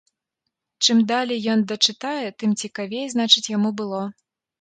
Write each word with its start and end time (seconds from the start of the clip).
Чым 0.85 0.97
далей 1.11 1.43
ён 1.55 1.59
дачытае, 1.71 2.29
тым 2.45 2.55
цікавей, 2.65 3.05
значыць, 3.13 3.45
яму 3.57 3.69
было. 3.83 4.01